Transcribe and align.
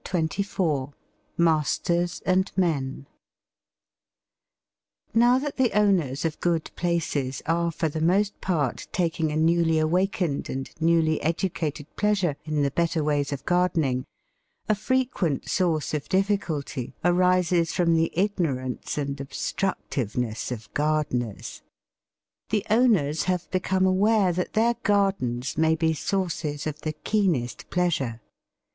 _)CHAPTER 0.03 0.41
XXIV 0.41 0.93
MASTERS 1.37 2.21
AND 2.25 2.51
MEN 2.57 3.05
Now 5.13 5.37
that 5.37 5.57
the 5.57 5.73
owners 5.73 6.25
of 6.25 6.39
good 6.39 6.71
places 6.75 7.43
are 7.45 7.69
for 7.71 7.87
the 7.87 8.01
most 8.01 8.41
part 8.41 8.87
taking 8.91 9.31
a 9.31 9.35
newly 9.37 9.77
awakened 9.77 10.49
and 10.49 10.67
newly 10.81 11.21
educated 11.21 11.85
pleasure 11.97 12.35
in 12.45 12.63
the 12.63 12.71
better 12.71 13.03
ways 13.03 13.31
of 13.31 13.45
gardening, 13.45 14.05
a 14.67 14.73
frequent 14.73 15.47
source 15.47 15.93
of 15.93 16.09
difficulty 16.09 16.95
arises 17.05 17.71
from 17.71 17.93
the 17.95 18.09
ignorance 18.15 18.97
and 18.97 19.21
obstructiveness 19.21 20.51
of 20.51 20.73
gardeners. 20.73 21.61
The 22.49 22.65
owners 22.71 23.25
have 23.25 23.51
become 23.51 23.85
aware 23.85 24.33
that 24.33 24.53
their 24.53 24.73
gardens 24.81 25.59
may 25.59 25.75
be 25.75 25.93
sources 25.93 26.65
of 26.65 26.81
the 26.81 26.93
keenest 26.93 27.69
pleasure. 27.69 28.19